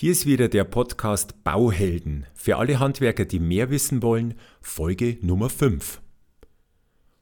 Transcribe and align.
Hier 0.00 0.12
ist 0.12 0.24
wieder 0.24 0.48
der 0.48 0.64
Podcast 0.64 1.44
Bauhelden 1.44 2.24
für 2.32 2.56
alle 2.56 2.78
Handwerker, 2.78 3.26
die 3.26 3.38
mehr 3.38 3.68
wissen 3.68 4.02
wollen, 4.02 4.32
Folge 4.62 5.18
Nummer 5.20 5.50
5. 5.50 6.00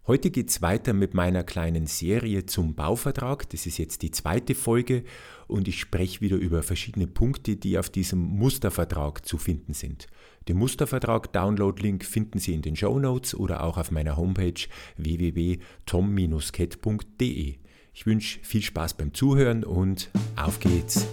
Heute 0.06 0.30
geht 0.30 0.51
es 0.51 0.62
weiter 0.62 0.93
mit 0.93 1.12
meiner 1.12 1.43
kleinen 1.43 1.88
Serie 1.88 2.46
zum 2.46 2.77
Bauvertrag. 2.77 3.51
Das 3.51 3.67
ist 3.67 3.79
jetzt 3.79 4.03
die 4.03 4.12
zweite 4.12 4.54
Folge 4.54 5.03
und 5.49 5.67
ich 5.67 5.80
spreche 5.80 6.21
wieder 6.21 6.37
über 6.37 6.62
verschiedene 6.62 7.09
Punkte, 7.09 7.56
die 7.56 7.79
auf 7.79 7.91
diesem 7.91 8.20
Mustervertrag 8.20 9.26
zu 9.26 9.38
finden 9.38 9.74
sind. 9.74 10.06
Den 10.46 10.56
Mustervertrag 10.56 11.32
Download-Link 11.32 12.04
finden 12.04 12.38
Sie 12.38 12.54
in 12.54 12.62
den 12.62 12.76
Show 12.76 13.00
Notes 13.00 13.34
oder 13.34 13.64
auch 13.64 13.76
auf 13.76 13.90
meiner 13.90 14.16
Homepage 14.16 14.68
www.tom-cat.de. 14.98 17.56
Ich 17.92 18.06
wünsche 18.06 18.38
viel 18.45 18.62
Spaß 18.62 18.96
beim 18.96 19.14
Zuhören 19.14 19.64
und 19.64 20.10
auf 20.36 20.60
geht's! 20.60 21.08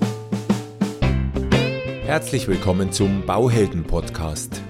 Herzlich 2.06 2.48
willkommen 2.48 2.92
zum 2.92 3.26
Bauhelden 3.26 3.84
Podcast. 3.84 4.62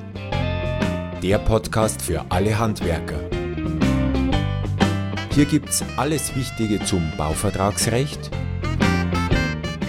Der 1.22 1.38
Podcast 1.38 2.02
für 2.02 2.24
alle 2.30 2.58
Handwerker. 2.58 3.20
Hier 5.34 5.44
gibt's 5.44 5.84
alles 5.98 6.34
Wichtige 6.34 6.80
zum 6.86 7.12
Bauvertragsrecht 7.18 8.32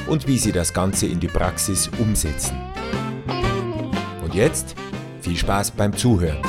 und 0.09 0.27
wie 0.27 0.39
Sie 0.39 0.51
das 0.51 0.75
Ganze 0.75 1.07
in 1.07 1.21
die 1.21 1.29
Praxis 1.29 1.89
umsetzen. 2.01 2.59
Und 4.25 4.35
jetzt 4.35 4.75
viel 5.21 5.37
Spaß 5.37 5.71
beim 5.71 5.97
Zuhören. 5.97 6.43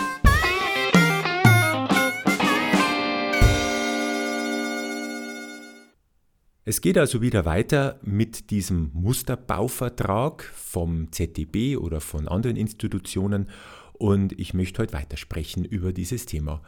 Es 6.69 6.81
geht 6.81 6.97
also 6.97 7.21
wieder 7.21 7.45
weiter 7.45 7.97
mit 8.03 8.49
diesem 8.49 8.91
Musterbauvertrag 8.93 10.43
vom 10.43 11.09
ZDB 11.13 11.77
oder 11.77 12.01
von 12.01 12.27
anderen 12.27 12.57
Institutionen 12.57 13.47
und 13.93 14.37
ich 14.37 14.53
möchte 14.53 14.81
heute 14.81 14.91
weitersprechen 14.91 15.63
über 15.63 15.93
dieses 15.93 16.25
Thema. 16.25 16.61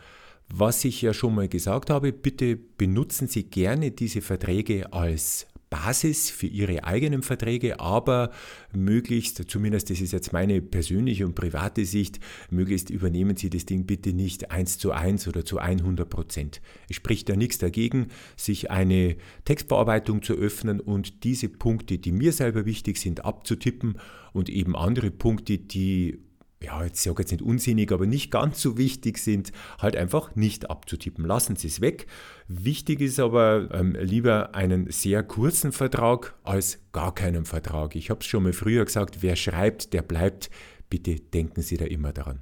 Was 0.47 0.85
ich 0.85 1.01
ja 1.01 1.13
schon 1.13 1.35
mal 1.35 1.49
gesagt 1.49 1.89
habe, 1.89 2.13
bitte 2.13 2.55
benutzen 2.55 3.27
Sie 3.27 3.43
gerne 3.43 3.91
diese 3.91 4.21
Verträge 4.21 4.93
als 4.93 5.47
Basis 5.69 6.29
für 6.29 6.47
ihre 6.47 6.83
eigenen 6.83 7.21
Verträge, 7.21 7.79
aber 7.79 8.31
möglichst, 8.73 9.49
zumindest 9.49 9.89
das 9.89 10.01
ist 10.01 10.13
jetzt 10.13 10.33
meine 10.33 10.61
persönliche 10.61 11.25
und 11.25 11.35
private 11.35 11.85
Sicht, 11.85 12.19
möglichst 12.49 12.89
übernehmen 12.89 13.37
Sie 13.37 13.49
das 13.49 13.65
Ding 13.65 13.85
bitte 13.85 14.13
nicht 14.13 14.51
eins 14.51 14.77
zu 14.77 14.91
eins 14.91 15.27
oder 15.27 15.45
zu 15.45 15.59
100 15.59 16.09
Prozent. 16.09 16.61
Es 16.89 16.95
spricht 16.95 17.29
ja 17.29 17.35
nichts 17.35 17.57
dagegen, 17.59 18.07
sich 18.35 18.71
eine 18.71 19.15
Textbearbeitung 19.45 20.23
zu 20.23 20.33
öffnen 20.33 20.79
und 20.79 21.23
diese 21.23 21.49
Punkte, 21.49 21.97
die 21.97 22.11
mir 22.11 22.33
selber 22.33 22.65
wichtig 22.65 22.97
sind, 22.97 23.25
abzutippen 23.25 23.97
und 24.33 24.49
eben 24.49 24.75
andere 24.75 25.11
Punkte, 25.11 25.57
die 25.57 26.19
ja, 26.61 26.83
jetzt 26.83 27.01
sage 27.01 27.21
jetzt 27.21 27.31
nicht 27.31 27.41
unsinnig, 27.41 27.91
aber 27.91 28.05
nicht 28.05 28.31
ganz 28.31 28.61
so 28.61 28.77
wichtig 28.77 29.17
sind, 29.17 29.53
halt 29.79 29.95
einfach 29.95 30.35
nicht 30.35 30.69
abzutippen. 30.69 31.25
Lassen 31.25 31.55
Sie 31.55 31.67
es 31.67 31.79
weg. 31.79 32.07
Wichtig 32.47 32.99
ist 32.99 33.19
aber 33.19 33.69
ähm, 33.71 33.95
lieber 33.99 34.53
einen 34.55 34.91
sehr 34.91 35.23
kurzen 35.23 35.71
Vertrag 35.71 36.35
als 36.43 36.79
gar 36.91 37.15
keinen 37.15 37.45
Vertrag. 37.45 37.95
Ich 37.95 38.09
habe 38.09 38.19
es 38.19 38.25
schon 38.25 38.43
mal 38.43 38.53
früher 38.53 38.83
gesagt, 38.83 39.21
wer 39.21 39.37
schreibt, 39.37 39.93
der 39.93 40.01
bleibt. 40.01 40.49
Bitte 40.89 41.15
denken 41.15 41.61
Sie 41.61 41.77
da 41.77 41.85
immer 41.85 42.11
daran. 42.11 42.41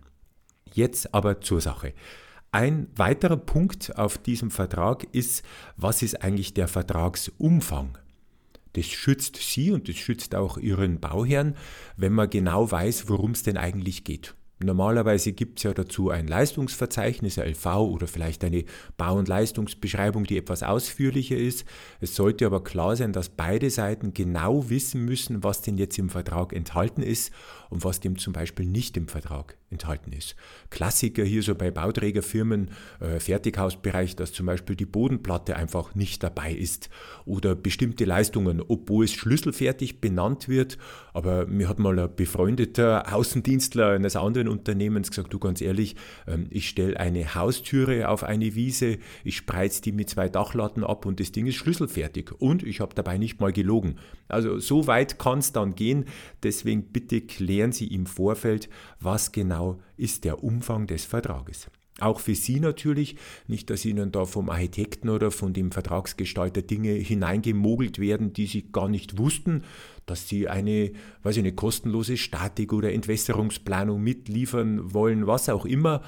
Jetzt 0.73 1.13
aber 1.13 1.41
zur 1.41 1.61
Sache. 1.61 1.93
Ein 2.51 2.88
weiterer 2.95 3.38
Punkt 3.38 3.97
auf 3.97 4.17
diesem 4.17 4.49
Vertrag 4.49 5.03
ist, 5.11 5.43
was 5.75 6.01
ist 6.01 6.23
eigentlich 6.23 6.55
der 6.55 6.67
Vertragsumfang? 6.67 7.97
Das 8.78 8.86
schützt 8.86 9.38
Sie 9.38 9.72
und 9.72 9.89
das 9.89 9.95
schützt 9.95 10.36
auch 10.36 10.59
Ihren 10.59 11.00
Bauherrn, 11.00 11.56
wenn 11.95 12.14
man 12.14 12.30
genau 12.30 12.70
weiß, 12.70 13.09
worum 13.09 13.31
es 13.31 13.42
denn 13.42 13.58
eigentlich 13.58 14.03
geht. 14.03 14.36
Normalerweise 14.59 15.34
gibt 15.34 15.58
es 15.58 15.64
ja 15.64 15.73
dazu 15.73 16.11
ein 16.11 16.28
Leistungsverzeichnis, 16.28 17.38
LV 17.38 17.66
oder 17.66 18.06
vielleicht 18.06 18.44
eine 18.44 18.66
Bau- 18.96 19.18
und 19.18 19.28
Leistungsbeschreibung, 19.28 20.25
die 20.25 20.38
etwas 20.38 20.62
ausführlicher 20.62 21.38
ist. 21.38 21.66
Es 22.01 22.16
sollte 22.16 22.46
aber 22.46 22.63
klar 22.63 22.96
sein, 22.96 23.13
dass 23.13 23.29
beide 23.29 23.72
Seiten 23.72 24.13
genau 24.13 24.69
wissen 24.69 25.06
müssen, 25.06 25.44
was 25.44 25.63
denn 25.63 25.80
jetzt 25.80 25.97
im 25.97 26.09
Vertrag 26.09 26.53
enthalten 26.53 27.01
ist 27.01 27.31
und 27.72 27.84
was 27.84 28.00
dem 28.00 28.19
zum 28.19 28.34
Beispiel 28.34 28.68
nicht 28.68 28.96
im 28.96 29.07
Vertrag 29.07 29.57
enthalten 29.69 30.13
ist. 30.13 30.35
Klassiker 30.69 31.23
hier 31.23 31.44
so 31.44 31.53
bei 31.53 31.72
Bauträgerfirmen, 31.72 32.72
äh, 33.01 33.19
Fertighausbereich, 33.19 34.16
dass 34.16 34.31
zum 34.31 34.45
Beispiel 34.45 34.78
die 34.78 34.85
Bodenplatte 34.85 35.57
einfach 35.57 35.94
nicht 35.94 36.23
dabei 36.23 36.53
ist 36.53 36.89
oder 37.25 37.53
bestimmte 37.53 38.06
Leistungen, 38.06 38.61
obwohl 38.66 39.03
es 39.06 39.11
schlüsselfertig 39.11 40.00
benannt 40.00 40.47
wird. 40.47 40.77
Aber 41.13 41.47
mir 41.47 41.67
hat 41.67 41.79
mal 41.79 42.00
ein 42.00 42.16
befreundeter 42.16 43.13
Außendienstler 43.13 43.89
eines 43.89 44.16
anderen 44.16 44.47
Unternehmens 44.47 45.09
gesagt, 45.09 45.33
du 45.33 45.39
ganz 45.39 45.59
ehrlich, 45.59 45.95
ähm, 46.27 46.47
ich 46.50 46.69
stelle 46.69 46.97
eine 46.97 47.35
Haustüre 47.35 48.07
auf 48.07 48.23
eine 48.23 48.56
Wiese, 48.56 49.00
ich 49.25 49.35
spreiz 49.35 49.81
die 49.81 49.91
mit 49.91 50.09
zwei 50.09 50.29
Dachlatten 50.29 50.85
ab 50.85 51.06
und 51.06 51.19
das 51.19 51.33
Ding 51.33 51.45
ist 51.45 51.56
schlüsselfertig 51.56 52.31
und 52.39 52.63
ich 52.63 52.79
habe 52.79 52.95
dabei 52.95 53.17
nicht 53.17 53.41
mal 53.41 53.51
gelogen. 53.51 53.97
Also 54.29 54.59
so 54.59 54.88
weit 54.88 55.19
kann 55.19 55.39
es 55.39 55.51
dann 55.51 55.75
gehen, 55.75 56.06
deswegen 56.44 56.83
bitte 56.83 57.19
klären 57.22 57.73
Sie 57.73 57.88
im 57.88 58.06
Vorfeld, 58.06 58.69
was 59.00 59.31
genau 59.33 59.56
genau 59.57 59.79
ist 59.97 60.23
der 60.23 60.44
Umfang 60.44 60.88
des 60.88 61.06
Vertrages. 61.06 61.69
Auch 62.00 62.19
für 62.19 62.35
Sie 62.35 62.59
natürlich, 62.59 63.16
nicht, 63.47 63.72
dass 63.72 63.84
Ihnen 63.84 64.12
da 64.12 64.25
vom 64.25 64.51
Architekten 64.51 65.09
oder 65.09 65.31
von 65.31 65.53
dem 65.53 65.72
Vertragsgestalter 65.72 66.62
Dinge 66.62 66.91
hineingemogelt 66.91 67.97
werden, 67.97 68.34
die 68.34 68.45
Sie 68.45 68.72
gar 68.72 68.88
nicht 68.88 69.18
wussten, 69.18 69.63
dass 70.06 70.29
Sie 70.29 70.47
eine, 70.47 70.91
weiß 71.23 71.38
ich, 71.38 71.44
eine 71.44 71.53
kostenlose 71.53 72.18
Statik- 72.18 72.72
oder 72.73 72.94
Entwässerungsplanung 72.94 74.00
mitliefern 74.00 74.94
wollen, 74.94 75.25
was 75.25 75.50
auch 75.50 75.66
immer. 75.66 76.03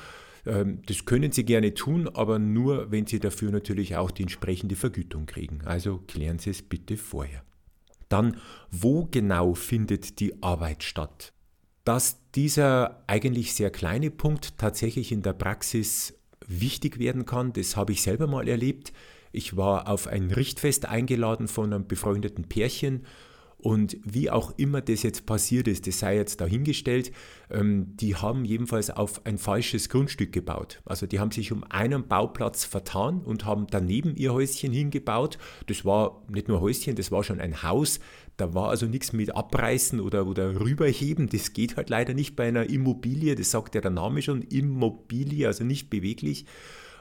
Ähm, 0.45 0.83
das 0.85 1.05
können 1.05 1.31
Sie 1.31 1.43
gerne 1.43 1.73
tun, 1.73 2.07
aber 2.07 2.37
nur, 2.37 2.91
wenn 2.91 3.07
Sie 3.07 3.19
dafür 3.19 3.49
natürlich 3.51 3.95
auch 3.95 4.11
die 4.11 4.23
entsprechende 4.23 4.75
Vergütung 4.75 5.25
kriegen. 5.25 5.61
Also 5.65 6.03
klären 6.07 6.37
Sie 6.37 6.51
es 6.51 6.61
bitte 6.61 6.97
vorher. 6.97 7.41
Dann, 8.09 8.37
wo 8.69 9.07
genau 9.09 9.55
findet 9.55 10.19
die 10.19 10.43
Arbeit 10.43 10.83
statt? 10.83 11.33
Dass 11.89 12.19
dieser 12.35 13.01
eigentlich 13.07 13.55
sehr 13.55 13.71
kleine 13.71 14.11
Punkt 14.11 14.59
tatsächlich 14.59 15.11
in 15.11 15.23
der 15.23 15.33
Praxis 15.33 16.13
wichtig 16.45 16.99
werden 16.99 17.25
kann. 17.25 17.51
Das 17.51 17.75
habe 17.75 17.93
ich 17.93 18.03
selber 18.03 18.27
mal 18.27 18.47
erlebt. 18.47 18.93
Ich 19.31 19.57
war 19.57 19.87
auf 19.87 20.05
ein 20.05 20.29
Richtfest 20.29 20.85
eingeladen 20.85 21.47
von 21.47 21.73
einem 21.73 21.87
befreundeten 21.87 22.43
Pärchen 22.43 23.07
und 23.61 23.97
wie 24.03 24.29
auch 24.29 24.53
immer 24.57 24.79
das 24.79 25.03
jetzt 25.03 25.25
passiert 25.25 25.67
ist, 25.67 25.85
das 25.85 25.99
sei 25.99 26.15
jetzt 26.15 26.39
dahingestellt, 26.39 27.11
ähm, 27.51 27.97
die 27.97 28.15
haben 28.15 28.45
jedenfalls 28.45 28.89
auf 28.89 29.25
ein 29.25 29.37
falsches 29.37 29.89
Grundstück 29.89 30.31
gebaut. 30.31 30.81
Also 30.85 31.07
die 31.07 31.19
haben 31.19 31.31
sich 31.31 31.51
um 31.51 31.65
einen 31.65 32.07
Bauplatz 32.07 32.63
vertan 32.63 33.21
und 33.21 33.43
haben 33.43 33.67
daneben 33.69 34.15
ihr 34.15 34.33
Häuschen 34.33 34.71
hingebaut. 34.71 35.37
Das 35.67 35.83
war 35.83 36.23
nicht 36.29 36.47
nur 36.47 36.61
Häuschen, 36.61 36.95
das 36.95 37.11
war 37.11 37.23
schon 37.23 37.41
ein 37.41 37.61
Haus. 37.61 37.99
Da 38.37 38.53
war 38.53 38.69
also 38.69 38.85
nichts 38.85 39.11
mit 39.11 39.35
abreißen 39.35 39.99
oder, 39.99 40.25
oder 40.25 40.57
rüberheben. 40.57 41.27
Das 41.27 41.51
geht 41.51 41.75
halt 41.75 41.89
leider 41.89 42.13
nicht 42.13 42.37
bei 42.37 42.47
einer 42.47 42.69
Immobilie. 42.69 43.35
Das 43.35 43.51
sagt 43.51 43.75
ja 43.75 43.81
der 43.81 43.91
Name 43.91 44.21
schon, 44.21 44.43
Immobilie, 44.43 45.45
also 45.45 45.65
nicht 45.65 45.89
beweglich. 45.89 46.45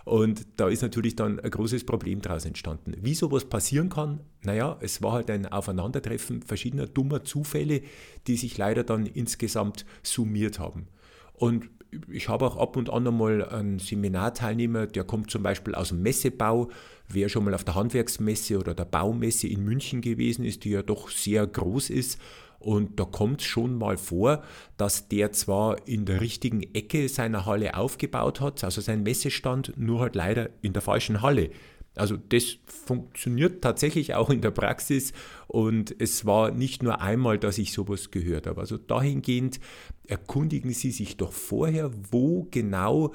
Und 0.09 0.47
da 0.57 0.69
ist 0.69 0.81
natürlich 0.81 1.17
dann 1.17 1.39
ein 1.39 1.51
großes 1.51 1.85
Problem 1.85 2.23
daraus 2.23 2.47
entstanden. 2.47 2.95
Wie 3.03 3.15
sowas 3.15 3.45
passieren 3.45 3.91
kann, 3.91 4.21
naja, 4.43 4.79
es 4.81 5.03
war 5.03 5.13
halt 5.13 5.31
ein 5.31 5.45
Aufeinandertreffen 5.45 6.41
verschiedener 6.41 6.87
dummer 6.87 7.25
Zufälle, 7.25 7.83
die 8.27 8.37
sich 8.37 8.57
leider 8.57 8.85
dann 8.85 9.05
insgesamt 9.05 9.85
summiert 10.03 10.59
haben. 10.59 10.89
Und 11.35 11.69
ich 12.11 12.31
habe 12.31 12.47
auch 12.47 12.57
ab 12.57 12.79
und 12.79 12.89
an 12.89 13.07
einmal 13.07 13.47
einen 13.51 13.81
Seminarteilnehmer, 13.81 14.87
der 14.87 15.05
kommt 15.05 15.31
zum 15.31 15.43
Beispiel 15.43 15.75
aus 15.75 15.91
dem 15.91 16.01
Messebau. 16.01 16.71
Wer 17.07 17.29
schon 17.29 17.45
mal 17.45 17.53
auf 17.53 17.65
der 17.65 17.75
Handwerksmesse 17.75 18.59
oder 18.59 18.73
der 18.73 18.87
Baumesse 18.87 19.47
in 19.47 19.63
München 19.63 20.01
gewesen 20.01 20.43
ist, 20.43 20.65
die 20.65 20.71
ja 20.71 20.83
doch 20.83 21.11
sehr 21.11 21.47
groß 21.47 21.91
ist, 21.91 22.19
und 22.59 22.99
da 22.99 23.05
kommt 23.05 23.41
es 23.41 23.47
schon 23.47 23.79
mal 23.79 23.97
vor, 23.97 24.43
dass 24.77 25.09
der 25.09 25.33
zwar 25.33 25.87
in 25.87 26.05
der 26.05 26.21
richtigen 26.21 26.63
Ecke 26.75 27.09
seiner 27.09 27.47
Halle 27.47 27.77
aufgebaut 27.77 28.41
hat, 28.41 28.65
also 28.65 28.81
sein 28.81 29.03
Messestand, 29.03 29.75
nur 29.77 30.01
halt 30.01 30.17
leider 30.17 30.51
in 30.63 30.73
der 30.73 30.83
falschen 30.83 31.23
Halle. 31.23 31.51
Also 31.95 32.17
das 32.17 32.59
funktioniert 32.67 33.63
tatsächlich 33.63 34.15
auch 34.15 34.31
in 34.31 34.41
der 34.41 34.51
Praxis 34.51 35.13
und 35.47 35.95
es 35.99 36.27
war 36.27 36.51
nicht 36.51 36.83
nur 36.83 37.01
einmal, 37.01 37.39
dass 37.39 37.59
ich 37.59 37.73
sowas 37.73 38.11
gehört 38.11 38.47
habe. 38.47 38.61
Also 38.61 38.77
dahingehend 38.77 39.59
erkundigen 40.07 40.73
Sie 40.73 40.91
sich 40.91 41.17
doch 41.17 41.33
vorher, 41.33 41.91
wo 42.11 42.47
genau 42.51 43.13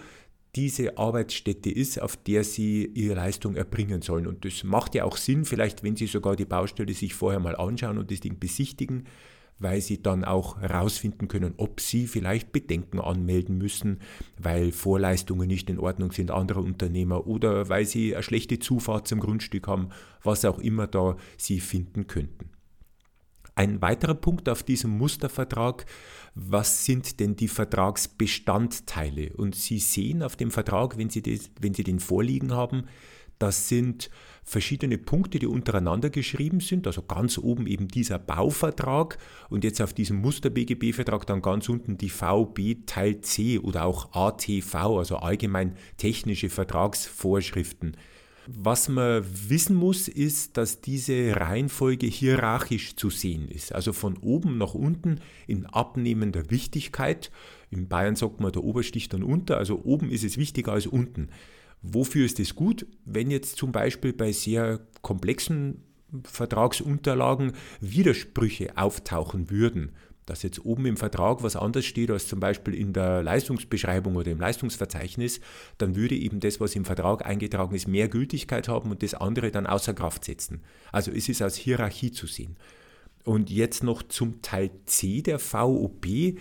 diese 0.56 0.98
Arbeitsstätte 0.98 1.72
ist, 1.72 2.00
auf 2.02 2.16
der 2.18 2.44
Sie 2.44 2.86
Ihre 2.86 3.16
Leistung 3.16 3.56
erbringen 3.56 4.02
sollen. 4.02 4.28
Und 4.28 4.46
das 4.46 4.64
macht 4.64 4.94
ja 4.96 5.04
auch 5.06 5.18
Sinn, 5.18 5.46
vielleicht 5.46 5.84
wenn 5.84 5.96
Sie 5.96 6.08
sogar 6.08 6.36
die 6.36 6.46
Baustelle 6.46 6.94
sich 6.94 7.14
vorher 7.16 7.40
mal 7.40 7.56
anschauen 7.56 7.98
und 7.98 8.12
das 8.12 8.20
Ding 8.20 8.38
besichtigen, 8.38 9.06
weil 9.60 9.82
Sie 9.82 10.02
dann 10.02 10.24
auch 10.24 10.60
herausfinden 10.60 11.28
können, 11.28 11.54
ob 11.58 11.80
Sie 11.80 12.08
vielleicht 12.08 12.52
Bedenken 12.52 13.00
anmelden 13.00 13.58
müssen, 13.58 14.00
weil 14.38 14.72
Vorleistungen 14.72 15.48
nicht 15.48 15.70
in 15.70 15.80
Ordnung 15.80 16.12
sind 16.12 16.32
anderer 16.32 16.62
Unternehmer 16.62 17.28
oder 17.28 17.70
weil 17.70 17.86
Sie 17.86 18.14
eine 18.14 18.24
schlechte 18.24 18.60
Zufahrt 18.60 19.08
zum 19.08 19.20
Grundstück 19.20 19.68
haben, 19.68 19.90
was 20.22 20.46
auch 20.46 20.60
immer 20.60 20.88
da 20.88 21.18
Sie 21.38 21.60
finden 21.60 22.08
könnten. 22.08 22.50
ein 23.56 23.82
weiterer 23.82 24.16
Punkt 24.16 24.50
auf 24.50 24.64
diesem 24.64 24.98
Mustervertrag, 24.98 25.86
was 26.36 26.86
sind 26.86 27.20
denn 27.20 27.36
die 27.36 27.48
Vertragsbestandteile? 27.48 29.34
Und 29.34 29.56
Sie 29.56 29.78
sehen 29.78 30.24
auf 30.24 30.36
dem 30.36 30.50
Vertrag, 30.50 30.98
wenn 30.98 31.10
Sie, 31.10 31.22
das, 31.22 31.52
wenn 31.62 31.74
Sie 31.76 31.84
den 31.84 32.00
vorliegen 32.00 32.54
haben, 32.54 32.86
das 33.44 33.68
sind 33.68 34.10
verschiedene 34.46 34.98
Punkte, 34.98 35.38
die 35.38 35.48
untereinander 35.48 36.10
geschrieben 36.10 36.62
sind. 36.62 36.88
Also 36.88 37.02
ganz 37.02 37.38
oben 37.38 37.68
eben 37.68 37.90
dieser 37.90 38.18
Bauvertrag 38.18 39.18
und 39.50 39.66
jetzt 39.66 39.82
auf 39.82 39.92
diesem 39.92 40.22
Muster-BGB-Vertrag 40.22 41.28
dann 41.28 41.42
ganz 41.42 41.68
unten 41.68 41.98
die 41.98 42.10
VB 42.10 42.86
Teil 42.86 43.20
C 43.20 43.60
oder 43.60 43.84
auch 43.84 44.14
ATV, 44.14 44.76
also 44.76 45.18
allgemein 45.18 45.76
technische 45.98 46.48
Vertragsvorschriften. 46.48 47.98
Was 48.48 48.88
man 48.88 49.26
wissen 49.50 49.76
muss, 49.76 50.08
ist, 50.08 50.56
dass 50.56 50.80
diese 50.80 51.36
Reihenfolge 51.36 52.08
hierarchisch 52.08 52.96
zu 52.96 53.10
sehen 53.10 53.50
ist. 53.50 53.76
Also 53.76 53.92
von 53.92 54.16
oben 54.20 54.58
nach 54.58 54.74
unten 54.74 55.20
in 55.48 55.66
abnehmender 55.66 56.50
Wichtigkeit. 56.50 57.30
In 57.72 57.90
Bayern 57.90 58.16
sagt 58.16 58.40
man, 58.40 58.54
der 58.54 58.64
Obersticht 58.64 59.12
dann 59.12 59.24
unter. 59.24 59.58
Also 59.58 59.82
oben 59.84 60.12
ist 60.12 60.24
es 60.24 60.38
wichtiger 60.38 60.72
als 60.72 60.88
unten. 60.88 61.28
Wofür 61.84 62.26
ist 62.26 62.40
es 62.40 62.56
gut? 62.56 62.88
Wenn 63.06 63.30
jetzt 63.30 63.58
zum 63.58 63.72
Beispiel 63.72 64.14
bei 64.14 64.32
sehr 64.32 64.80
komplexen 65.02 65.84
Vertragsunterlagen 66.24 67.54
Widersprüche 67.82 68.78
auftauchen 68.78 69.50
würden, 69.50 69.92
dass 70.26 70.44
jetzt 70.44 70.64
oben 70.64 70.86
im 70.86 70.96
Vertrag 70.96 71.44
was 71.44 71.58
anderes 71.58 71.86
steht 71.86 72.10
als 72.10 72.28
zum 72.28 72.40
Beispiel 72.40 72.74
in 72.74 72.94
der 72.94 73.22
Leistungsbeschreibung 73.24 74.16
oder 74.16 74.32
im 74.32 74.40
Leistungsverzeichnis, 74.40 75.42
dann 75.78 75.98
würde 75.98 76.16
eben 76.16 76.40
das, 76.40 76.62
was 76.62 76.76
im 76.76 76.86
Vertrag 76.86 77.26
eingetragen 77.26 77.76
ist, 77.76 77.90
mehr 77.90 78.08
Gültigkeit 78.08 78.70
haben 78.70 78.92
und 78.92 79.04
das 79.04 79.14
andere 79.14 79.52
dann 79.52 79.68
außer 79.68 79.94
Kraft 79.94 80.24
setzen. 80.24 80.62
Also 80.94 81.12
es 81.12 81.28
ist 81.28 81.42
als 81.42 81.58
Hierarchie 81.58 82.12
zu 82.12 82.28
sehen. 82.28 82.56
Und 83.26 83.50
jetzt 83.50 83.84
noch 83.84 84.04
zum 84.04 84.42
Teil 84.42 84.72
C 84.86 85.22
der 85.22 85.40
VOB. 85.40 86.38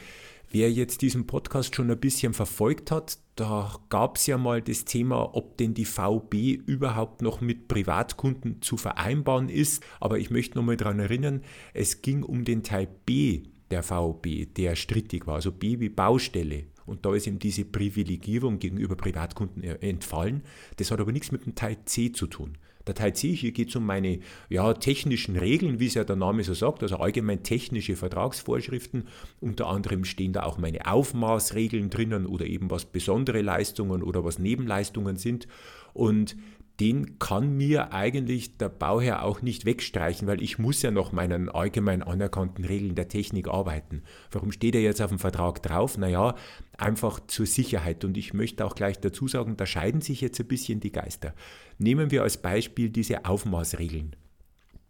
Wer 0.55 0.71
jetzt 0.71 1.01
diesen 1.01 1.27
Podcast 1.27 1.75
schon 1.75 1.91
ein 1.91 1.99
bisschen 1.99 2.35
verfolgt 2.35 2.91
hat, 2.91 3.17
da 3.37 3.75
gab 3.89 4.19
es 4.19 4.27
ja 4.27 4.37
mal 4.37 4.61
das 4.61 4.85
Thema, 4.85 5.35
ob 5.35 5.57
denn 5.57 5.73
die 5.73 5.87
VB 5.87 6.61
überhaupt 6.67 7.23
noch 7.23 7.41
mit 7.41 7.69
Privatkunden 7.69 8.61
zu 8.61 8.77
vereinbaren 8.77 9.49
ist. 9.49 9.83
Aber 9.99 10.19
ich 10.19 10.31
möchte 10.31 10.59
nochmal 10.59 10.77
daran 10.77 10.99
erinnern, 10.99 11.41
es 11.73 12.03
ging 12.03 12.23
um 12.23 12.45
den 12.45 12.63
Teil 12.63 12.87
B 13.07 13.45
der 13.71 13.83
VOB, 13.83 14.55
der 14.55 14.77
strittig 14.77 15.27
war, 15.27 15.37
also 15.37 15.53
B 15.53 15.81
wie 15.81 15.89
Baustelle. 15.89 16.65
Und 16.85 17.07
da 17.07 17.15
ist 17.15 17.27
ihm 17.27 17.39
diese 17.39 17.65
Privilegierung 17.65 18.59
gegenüber 18.59 18.95
Privatkunden 18.95 19.63
entfallen. 19.63 20.43
Das 20.77 20.91
hat 20.91 21.01
aber 21.01 21.13
nichts 21.13 21.33
mit 21.33 21.47
dem 21.47 21.55
Teil 21.55 21.79
C 21.87 22.13
zu 22.13 22.27
tun. 22.27 22.59
Der 22.87 22.95
Teil 22.95 23.15
C, 23.15 23.33
hier 23.33 23.53
geht 23.53 23.69
es 23.69 23.77
um 23.77 23.87
meine 23.87 24.19
ja, 24.49 24.75
technischen 24.75 25.37
Regeln, 25.37 25.79
wie 25.79 25.87
es 25.87 25.95
ja 25.95 26.05
der 26.05 26.17
Name 26.17 26.43
so 26.45 26.55
sagt, 26.55 26.83
also 26.83 26.97
allgemein 26.97 27.43
technische 27.43 27.97
Vertragsvorschriften. 27.97 29.09
Unter 29.41 29.69
anderem 29.69 30.05
stehen 30.05 30.33
da 30.33 30.43
auch 30.43 30.59
meine 30.59 30.87
Aufmaßregeln 30.87 31.91
drinnen 31.91 32.27
oder 32.27 32.47
eben 32.47 32.71
was 32.71 32.85
besondere 32.85 33.43
Leistungen 33.43 34.03
oder 34.03 34.25
was 34.25 34.39
Nebenleistungen 34.39 35.17
sind. 35.17 35.47
Und 35.93 36.37
den 36.81 37.19
kann 37.19 37.57
mir 37.57 37.93
eigentlich 37.93 38.57
der 38.57 38.69
Bauherr 38.69 39.25
auch 39.25 39.43
nicht 39.43 39.67
wegstreichen, 39.67 40.27
weil 40.27 40.43
ich 40.43 40.59
muss 40.59 40.83
ja 40.83 40.91
noch 40.91 41.13
meinen 41.13 41.49
allgemein 41.49 42.03
anerkannten 42.03 42.65
Regeln 42.65 42.95
der 42.95 43.09
Technik 43.09 43.49
arbeiten. 43.49 44.03
Warum 44.31 44.53
steht 44.53 44.75
er 44.75 44.81
jetzt 44.81 45.03
auf 45.03 45.11
dem 45.11 45.19
Vertrag 45.19 45.63
drauf? 45.63 45.99
Naja, 45.99 46.35
einfach 46.79 47.21
zur 47.27 47.47
Sicherheit. 47.47 48.05
Und 48.05 48.17
ich 48.17 48.33
möchte 48.33 48.65
auch 48.65 48.75
gleich 48.75 48.99
dazu 48.99 49.29
sagen, 49.29 49.57
da 49.57 49.67
scheiden 49.67 50.01
sich 50.01 50.21
jetzt 50.21 50.41
ein 50.41 50.49
bisschen 50.49 50.81
die 50.81 50.93
Geister. 50.93 51.35
Nehmen 51.79 52.11
wir 52.11 52.23
als 52.23 52.41
Beispiel 52.41 52.89
diese 52.89 53.27
Aufmaßregeln. 53.27 54.17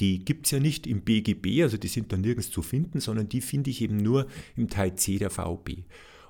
Die 0.01 0.25
gibt 0.25 0.47
es 0.47 0.53
ja 0.53 0.61
nicht 0.61 0.87
im 0.87 1.03
BGB, 1.03 1.63
also 1.63 1.77
die 1.77 1.89
sind 1.89 2.13
da 2.13 2.17
nirgends 2.17 2.51
zu 2.51 2.63
finden, 2.63 3.01
sondern 3.01 3.29
die 3.29 3.41
finde 3.41 3.71
ich 3.71 3.83
eben 3.83 3.99
nur 3.99 4.27
im 4.57 4.69
Teil 4.69 4.95
C 4.95 5.19
der 5.19 5.31
VOB. 5.31 5.71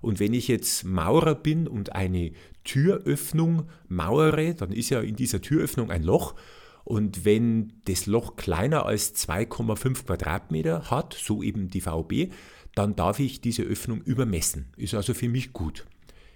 Und 0.03 0.21
wenn 0.21 0.35
ich 0.35 0.49
jetzt 0.49 0.85
Maurer 0.85 1.35
bin 1.35 1.67
und 1.67 1.95
eine 1.95 2.33
Türöffnung 2.65 3.69
mauere, 3.89 4.55
dann 4.55 4.73
ist 4.73 4.91
ja 4.91 5.01
in 5.01 5.17
dieser 5.17 5.41
Türöffnung 5.41 5.91
ein 5.91 6.03
Loch. 6.03 6.35
Und 6.85 7.25
wenn 7.25 7.73
das 7.85 8.07
Loch 8.07 8.37
kleiner 8.37 8.85
als 8.85 9.15
2,5 9.15 10.05
Quadratmeter 10.05 10.91
hat, 10.91 11.15
so 11.15 11.43
eben 11.43 11.71
die 11.71 11.81
VB, 11.81 12.33
dann 12.75 12.97
darf 12.97 13.21
ich 13.21 13.41
diese 13.41 13.63
Öffnung 13.63 14.03
übermessen. 14.03 14.67
Ist 14.77 14.95
also 14.95 15.15
für 15.15 15.29
mich 15.29 15.53
gut. 15.53 15.87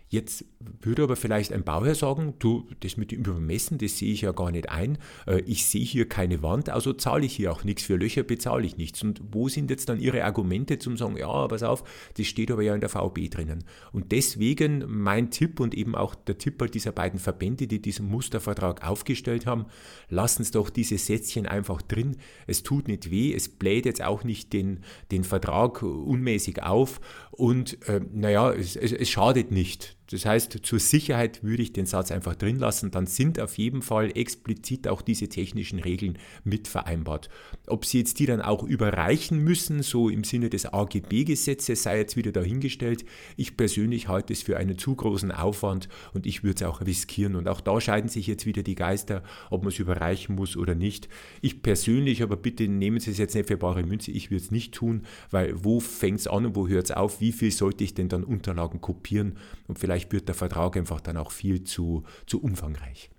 Jetzt 0.08 0.44
würde 0.80 1.02
aber 1.02 1.16
vielleicht 1.16 1.52
ein 1.52 1.64
Bauherr 1.64 1.96
sagen, 1.96 2.34
du, 2.38 2.68
das 2.80 2.96
mit 2.96 3.10
dem 3.10 3.20
Übermessen, 3.20 3.78
das 3.78 3.98
sehe 3.98 4.12
ich 4.12 4.20
ja 4.20 4.30
gar 4.30 4.52
nicht 4.52 4.70
ein. 4.70 4.98
Äh, 5.26 5.40
ich 5.40 5.66
sehe 5.66 5.84
hier 5.84 6.08
keine 6.08 6.42
Wand, 6.42 6.68
also 6.68 6.92
zahle 6.92 7.26
ich 7.26 7.34
hier 7.34 7.50
auch 7.50 7.64
nichts. 7.64 7.82
Für 7.82 7.96
Löcher 7.96 8.22
bezahle 8.22 8.64
ich 8.64 8.76
nichts. 8.76 9.02
Und 9.02 9.20
wo 9.32 9.48
sind 9.48 9.68
jetzt 9.68 9.88
dann 9.88 9.98
Ihre 9.98 10.22
Argumente 10.24 10.78
zum 10.78 10.96
sagen, 10.96 11.16
ja, 11.16 11.48
pass 11.48 11.64
auf, 11.64 11.82
das 12.16 12.26
steht 12.26 12.52
aber 12.52 12.62
ja 12.62 12.74
in 12.74 12.80
der 12.80 12.88
VB 12.88 13.28
drinnen. 13.30 13.64
Und 13.90 14.12
deswegen 14.12 14.84
mein 14.86 15.30
Tipp 15.30 15.58
und 15.58 15.74
eben 15.74 15.96
auch 15.96 16.14
der 16.14 16.38
Tipp 16.38 16.56
dieser 16.70 16.92
beiden 16.92 17.18
Verbände, 17.18 17.66
die 17.66 17.82
diesen 17.82 18.08
Mustervertrag 18.08 18.86
aufgestellt 18.86 19.44
haben, 19.44 19.66
lassen 20.08 20.44
Sie 20.44 20.52
doch 20.52 20.70
diese 20.70 20.98
Sätzchen 20.98 21.46
einfach 21.46 21.82
drin. 21.82 22.16
Es 22.46 22.62
tut 22.62 22.86
nicht 22.86 23.10
weh, 23.10 23.34
es 23.34 23.48
bläht 23.48 23.86
jetzt 23.86 24.02
auch 24.02 24.22
nicht 24.22 24.52
den, 24.52 24.80
den 25.10 25.24
Vertrag 25.24 25.82
unmäßig 25.82 26.62
auf 26.62 27.00
und 27.32 27.86
äh, 27.88 28.00
naja, 28.12 28.52
es, 28.52 28.76
es, 28.76 28.92
es 28.92 29.10
schadet 29.10 29.50
nicht. 29.50 29.96
Das 30.10 30.24
heißt, 30.24 30.60
zur 30.62 30.78
Sicherheit 30.78 31.42
würde 31.42 31.62
ich 31.62 31.72
den 31.72 31.86
Satz 31.86 32.12
einfach 32.12 32.36
drin 32.36 32.58
lassen, 32.58 32.90
dann 32.90 33.06
sind 33.06 33.40
auf 33.40 33.58
jeden 33.58 33.82
Fall 33.82 34.16
explizit 34.16 34.86
auch 34.86 35.02
diese 35.02 35.28
technischen 35.28 35.80
Regeln 35.80 36.18
mit 36.44 36.68
vereinbart. 36.68 37.28
Ob 37.66 37.84
Sie 37.84 37.98
jetzt 37.98 38.20
die 38.20 38.26
dann 38.26 38.40
auch 38.40 38.62
überreichen 38.62 39.42
müssen, 39.42 39.82
so 39.82 40.08
im 40.08 40.22
Sinne 40.22 40.48
des 40.48 40.66
AGB-Gesetzes, 40.66 41.82
sei 41.82 41.98
jetzt 41.98 42.16
wieder 42.16 42.30
dahingestellt. 42.30 43.04
Ich 43.36 43.56
persönlich 43.56 44.06
halte 44.08 44.32
es 44.32 44.42
für 44.42 44.56
einen 44.56 44.78
zu 44.78 44.94
großen 44.94 45.32
Aufwand 45.32 45.88
und 46.14 46.26
ich 46.26 46.44
würde 46.44 46.64
es 46.64 46.70
auch 46.70 46.80
riskieren. 46.82 47.34
Und 47.34 47.48
auch 47.48 47.60
da 47.60 47.80
scheiden 47.80 48.08
sich 48.08 48.28
jetzt 48.28 48.46
wieder 48.46 48.62
die 48.62 48.76
Geister, 48.76 49.24
ob 49.50 49.62
man 49.62 49.72
es 49.72 49.78
überreichen 49.78 50.36
muss 50.36 50.56
oder 50.56 50.76
nicht. 50.76 51.08
Ich 51.40 51.62
persönlich, 51.62 52.22
aber 52.22 52.36
bitte 52.36 52.68
nehmen 52.68 53.00
Sie 53.00 53.10
es 53.10 53.18
jetzt 53.18 53.34
nicht 53.34 53.48
für 53.48 53.56
bare 53.56 53.82
Münze, 53.82 54.12
ich 54.12 54.30
würde 54.30 54.44
es 54.44 54.50
nicht 54.52 54.72
tun, 54.72 55.02
weil 55.30 55.52
wo 55.64 55.80
fängt 55.80 56.20
es 56.20 56.28
an 56.28 56.46
und 56.46 56.54
wo 56.54 56.68
hört 56.68 56.84
es 56.84 56.90
auf? 56.92 57.20
Wie 57.20 57.32
viel 57.32 57.50
sollte 57.50 57.82
ich 57.82 57.94
denn 57.94 58.08
dann 58.08 58.22
Unterlagen 58.22 58.80
kopieren 58.80 59.36
und 59.66 59.78
vielleicht 59.78 59.95
vielleicht 59.96 60.12
wird 60.12 60.28
der 60.28 60.34
Vertrag 60.34 60.76
einfach 60.76 61.00
dann 61.00 61.16
auch 61.16 61.30
viel 61.30 61.64
zu, 61.64 62.04
zu 62.26 62.42
umfangreich. 62.42 63.10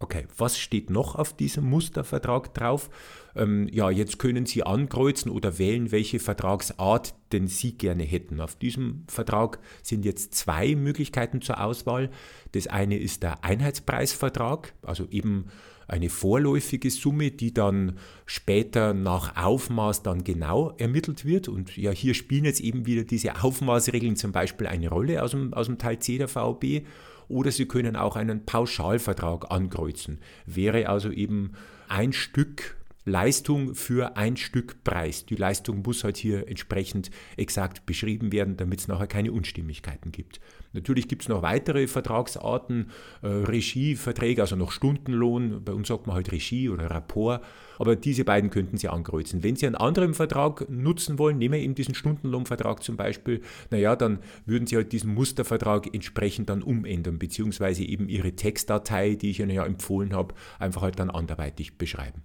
Okay, 0.00 0.26
was 0.36 0.58
steht 0.58 0.88
noch 0.88 1.14
auf 1.14 1.36
diesem 1.36 1.64
Mustervertrag 1.64 2.54
drauf? 2.54 2.88
Ähm, 3.36 3.68
ja, 3.70 3.90
jetzt 3.90 4.18
können 4.18 4.46
Sie 4.46 4.62
ankreuzen 4.62 5.30
oder 5.30 5.58
wählen, 5.58 5.92
welche 5.92 6.20
Vertragsart 6.20 7.14
denn 7.32 7.48
Sie 7.48 7.76
gerne 7.76 8.02
hätten. 8.02 8.40
Auf 8.40 8.56
diesem 8.56 9.04
Vertrag 9.08 9.58
sind 9.82 10.04
jetzt 10.06 10.34
zwei 10.34 10.74
Möglichkeiten 10.74 11.42
zur 11.42 11.62
Auswahl. 11.62 12.10
Das 12.52 12.66
eine 12.66 12.98
ist 12.98 13.22
der 13.22 13.44
Einheitspreisvertrag, 13.44 14.72
also 14.82 15.06
eben 15.10 15.46
eine 15.86 16.08
vorläufige 16.08 16.90
Summe, 16.90 17.30
die 17.30 17.52
dann 17.52 17.98
später 18.26 18.94
nach 18.94 19.36
Aufmaß 19.36 20.02
dann 20.02 20.24
genau 20.24 20.74
ermittelt 20.78 21.24
wird. 21.24 21.48
Und 21.48 21.76
ja, 21.76 21.90
hier 21.90 22.14
spielen 22.14 22.44
jetzt 22.44 22.60
eben 22.60 22.86
wieder 22.86 23.04
diese 23.04 23.42
Aufmaßregeln 23.42 24.16
zum 24.16 24.32
Beispiel 24.32 24.66
eine 24.66 24.88
Rolle 24.88 25.22
aus 25.22 25.32
dem, 25.32 25.52
aus 25.54 25.66
dem 25.66 25.78
Teil 25.78 25.98
C 25.98 26.18
der 26.18 26.28
VOB. 26.28 26.82
Oder 27.28 27.50
Sie 27.50 27.66
können 27.66 27.96
auch 27.96 28.16
einen 28.16 28.44
Pauschalvertrag 28.44 29.50
ankreuzen. 29.50 30.18
Wäre 30.46 30.88
also 30.88 31.10
eben 31.10 31.52
ein 31.88 32.12
Stück 32.12 32.76
Leistung 33.06 33.74
für 33.74 34.16
ein 34.16 34.36
Stück 34.36 34.82
Preis. 34.82 35.26
Die 35.26 35.36
Leistung 35.36 35.82
muss 35.82 36.04
halt 36.04 36.16
hier 36.16 36.48
entsprechend 36.48 37.10
exakt 37.36 37.84
beschrieben 37.84 38.32
werden, 38.32 38.56
damit 38.56 38.80
es 38.80 38.88
nachher 38.88 39.06
keine 39.06 39.30
Unstimmigkeiten 39.30 40.10
gibt. 40.10 40.40
Natürlich 40.72 41.06
gibt 41.06 41.22
es 41.22 41.28
noch 41.28 41.42
weitere 41.42 41.86
Vertragsarten, 41.86 42.90
äh, 43.22 43.28
Regieverträge, 43.28 44.40
also 44.42 44.56
noch 44.56 44.72
Stundenlohn, 44.72 45.62
bei 45.64 45.72
uns 45.72 45.88
sagt 45.88 46.06
man 46.06 46.16
halt 46.16 46.32
Regie 46.32 46.68
oder 46.68 46.90
Rapport, 46.90 47.44
aber 47.78 47.94
diese 47.94 48.24
beiden 48.24 48.50
könnten 48.50 48.78
Sie 48.78 48.88
ankreuzen. 48.88 49.42
Wenn 49.42 49.54
Sie 49.54 49.66
einen 49.66 49.76
anderen 49.76 50.14
Vertrag 50.14 50.68
nutzen 50.68 51.18
wollen, 51.18 51.38
nehmen 51.38 51.54
wir 51.54 51.60
eben 51.60 51.74
diesen 51.74 51.94
Stundenlohnvertrag 51.94 52.82
zum 52.82 52.96
Beispiel, 52.96 53.42
naja, 53.70 53.96
dann 53.96 54.18
würden 54.46 54.66
Sie 54.66 54.76
halt 54.76 54.92
diesen 54.92 55.14
Mustervertrag 55.14 55.94
entsprechend 55.94 56.48
dann 56.48 56.62
umändern, 56.62 57.18
beziehungsweise 57.18 57.84
eben 57.84 58.08
Ihre 58.08 58.32
Textdatei, 58.32 59.14
die 59.14 59.30
ich 59.30 59.40
Ihnen 59.40 59.50
ja 59.50 59.64
empfohlen 59.64 60.14
habe, 60.14 60.34
einfach 60.58 60.82
halt 60.82 60.98
dann 60.98 61.10
anderweitig 61.10 61.78
beschreiben. 61.78 62.22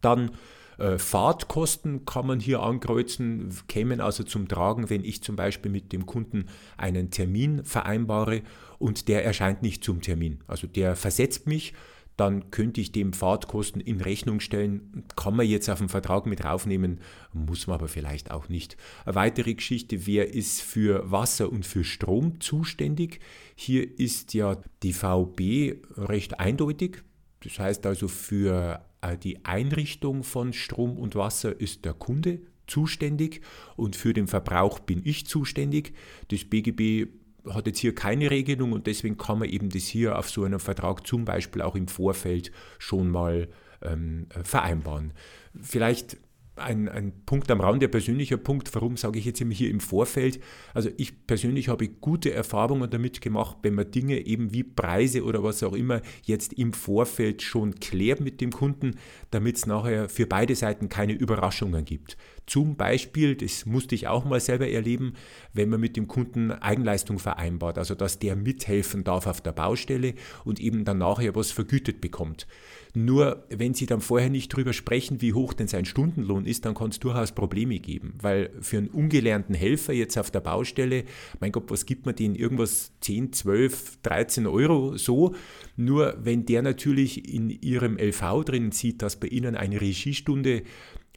Dann 0.00 0.30
äh, 0.78 0.96
Fahrtkosten 0.98 2.04
kann 2.04 2.26
man 2.26 2.40
hier 2.40 2.62
ankreuzen, 2.62 3.52
kämen 3.66 4.00
also 4.00 4.22
zum 4.22 4.48
Tragen, 4.48 4.88
wenn 4.90 5.04
ich 5.04 5.22
zum 5.22 5.36
Beispiel 5.36 5.70
mit 5.70 5.92
dem 5.92 6.06
Kunden 6.06 6.46
einen 6.76 7.10
Termin 7.10 7.64
vereinbare 7.64 8.42
und 8.78 9.08
der 9.08 9.24
erscheint 9.24 9.62
nicht 9.62 9.82
zum 9.82 10.00
Termin. 10.00 10.38
Also 10.46 10.66
der 10.66 10.94
versetzt 10.94 11.46
mich, 11.46 11.74
dann 12.16 12.50
könnte 12.50 12.80
ich 12.80 12.90
dem 12.90 13.12
Fahrtkosten 13.12 13.80
in 13.80 14.00
Rechnung 14.00 14.40
stellen. 14.40 15.04
Kann 15.14 15.36
man 15.36 15.46
jetzt 15.46 15.70
auf 15.70 15.78
den 15.78 15.88
Vertrag 15.88 16.26
mit 16.26 16.42
draufnehmen, 16.42 17.00
muss 17.32 17.68
man 17.68 17.74
aber 17.74 17.86
vielleicht 17.86 18.32
auch 18.32 18.48
nicht. 18.48 18.76
Eine 19.04 19.14
weitere 19.14 19.54
Geschichte, 19.54 20.06
wer 20.06 20.34
ist 20.34 20.60
für 20.60 21.10
Wasser 21.10 21.50
und 21.50 21.64
für 21.64 21.84
Strom 21.84 22.40
zuständig? 22.40 23.20
Hier 23.54 23.98
ist 23.98 24.34
ja 24.34 24.56
die 24.82 24.92
VB 24.92 25.76
recht 25.96 26.40
eindeutig. 26.40 27.04
Das 27.44 27.60
heißt 27.60 27.86
also, 27.86 28.08
für 28.08 28.84
die 29.22 29.44
Einrichtung 29.44 30.24
von 30.24 30.52
Strom 30.52 30.98
und 30.98 31.14
Wasser 31.14 31.60
ist 31.60 31.84
der 31.84 31.94
Kunde 31.94 32.40
zuständig 32.66 33.40
und 33.76 33.96
für 33.96 34.12
den 34.12 34.26
Verbrauch 34.26 34.78
bin 34.78 35.02
ich 35.04 35.26
zuständig. 35.26 35.94
Das 36.28 36.44
BGB 36.44 37.08
hat 37.48 37.66
jetzt 37.66 37.78
hier 37.78 37.94
keine 37.94 38.30
Regelung 38.30 38.72
und 38.72 38.86
deswegen 38.86 39.16
kann 39.16 39.38
man 39.38 39.48
eben 39.48 39.70
das 39.70 39.84
hier 39.84 40.18
auf 40.18 40.28
so 40.28 40.44
einem 40.44 40.60
Vertrag 40.60 41.06
zum 41.06 41.24
Beispiel 41.24 41.62
auch 41.62 41.74
im 41.76 41.88
Vorfeld 41.88 42.52
schon 42.78 43.10
mal 43.10 43.48
ähm, 43.82 44.26
vereinbaren. 44.42 45.12
Vielleicht 45.60 46.18
ein, 46.58 46.88
ein 46.88 47.12
Punkt 47.26 47.50
am 47.50 47.60
Rand, 47.60 47.82
der 47.82 47.88
persönliche 47.88 48.38
Punkt, 48.38 48.74
warum 48.74 48.96
sage 48.96 49.18
ich 49.18 49.24
jetzt 49.24 49.40
immer 49.40 49.54
hier 49.54 49.70
im 49.70 49.80
Vorfeld? 49.80 50.40
Also 50.74 50.90
ich 50.96 51.26
persönlich 51.26 51.68
habe 51.68 51.88
gute 51.88 52.32
Erfahrungen 52.32 52.90
damit 52.90 53.20
gemacht, 53.20 53.58
wenn 53.62 53.74
man 53.74 53.90
Dinge 53.90 54.26
eben 54.26 54.52
wie 54.52 54.64
Preise 54.64 55.24
oder 55.24 55.42
was 55.42 55.62
auch 55.62 55.74
immer 55.74 56.02
jetzt 56.24 56.52
im 56.54 56.72
Vorfeld 56.72 57.42
schon 57.42 57.74
klärt 57.76 58.20
mit 58.20 58.40
dem 58.40 58.52
Kunden, 58.52 58.96
damit 59.30 59.56
es 59.56 59.66
nachher 59.66 60.08
für 60.08 60.26
beide 60.26 60.54
Seiten 60.54 60.88
keine 60.88 61.12
Überraschungen 61.12 61.84
gibt. 61.84 62.16
Zum 62.48 62.76
Beispiel, 62.76 63.34
das 63.36 63.66
musste 63.66 63.94
ich 63.94 64.08
auch 64.08 64.24
mal 64.24 64.40
selber 64.40 64.66
erleben, 64.66 65.12
wenn 65.52 65.68
man 65.68 65.80
mit 65.80 65.98
dem 65.98 66.08
Kunden 66.08 66.50
Eigenleistung 66.50 67.18
vereinbart, 67.18 67.76
also 67.76 67.94
dass 67.94 68.20
der 68.20 68.36
mithelfen 68.36 69.04
darf 69.04 69.26
auf 69.26 69.42
der 69.42 69.52
Baustelle 69.52 70.14
und 70.46 70.58
eben 70.58 70.86
dann 70.86 70.96
nachher 70.96 71.34
was 71.34 71.50
vergütet 71.50 72.00
bekommt. 72.00 72.46
Nur 72.94 73.44
wenn 73.50 73.74
Sie 73.74 73.84
dann 73.84 74.00
vorher 74.00 74.30
nicht 74.30 74.48
drüber 74.48 74.72
sprechen, 74.72 75.20
wie 75.20 75.34
hoch 75.34 75.52
denn 75.52 75.68
sein 75.68 75.84
Stundenlohn 75.84 76.46
ist, 76.46 76.64
dann 76.64 76.74
kann 76.74 76.88
es 76.88 76.98
durchaus 76.98 77.32
Probleme 77.32 77.80
geben, 77.80 78.14
weil 78.22 78.50
für 78.62 78.78
einen 78.78 78.88
ungelernten 78.88 79.54
Helfer 79.54 79.92
jetzt 79.92 80.16
auf 80.16 80.30
der 80.30 80.40
Baustelle, 80.40 81.04
mein 81.40 81.52
Gott, 81.52 81.70
was 81.70 81.84
gibt 81.84 82.06
man 82.06 82.16
denen? 82.16 82.34
Irgendwas 82.34 82.92
10, 83.02 83.34
12, 83.34 83.98
13 84.04 84.46
Euro 84.46 84.96
so. 84.96 85.34
Nur 85.76 86.16
wenn 86.22 86.46
der 86.46 86.62
natürlich 86.62 87.30
in 87.30 87.50
Ihrem 87.50 87.98
LV 87.98 88.44
drin 88.46 88.72
sieht, 88.72 89.02
dass 89.02 89.20
bei 89.20 89.26
Ihnen 89.26 89.54
eine 89.54 89.82
Regiestunde 89.82 90.62